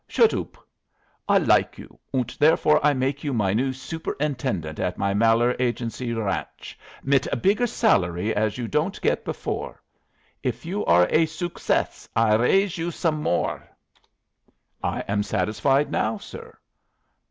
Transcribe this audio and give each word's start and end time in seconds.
"Shut 0.07 0.33
oop. 0.33 0.57
I 1.29 1.37
like 1.37 1.77
you, 1.77 1.99
und 2.11 2.35
therefore 2.39 2.83
I 2.83 2.91
make 2.91 3.23
you 3.23 3.33
my 3.33 3.53
new 3.53 3.69
sooperintendent 3.69 4.79
at 4.79 4.97
my 4.97 5.13
Malheur 5.13 5.55
Agency 5.59 6.11
r 6.11 6.23
ranch, 6.23 6.75
mit 7.03 7.27
a 7.31 7.35
bigger 7.35 7.67
salary 7.67 8.35
as 8.35 8.57
you 8.57 8.67
don't 8.67 8.99
get 9.01 9.23
before. 9.23 9.79
If 10.41 10.65
you 10.65 10.83
are 10.87 11.05
a 11.11 11.27
sookcess, 11.27 12.07
I 12.15 12.31
r 12.31 12.39
raise 12.39 12.79
you 12.79 12.89
some 12.89 13.21
more." 13.21 13.69
"I 14.81 15.01
am 15.01 15.21
satisfied 15.21 15.91
now, 15.91 16.17
sir." 16.17 16.57